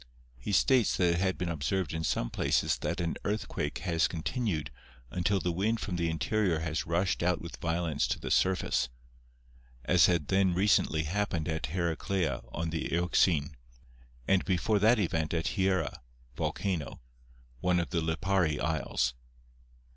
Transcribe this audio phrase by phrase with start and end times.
[0.39, 4.71] He states that it had been observed in some places that an earthquake has continued
[5.11, 8.89] until the wind from the interior has rushed out with vio lence to the surface,
[9.85, 13.53] as had then recently happened at Heracleia on the Euxine,
[14.27, 16.01] and before that event at Hiera
[16.35, 16.99] (Volcano),
[17.59, 19.13] one of the Lipari Isles.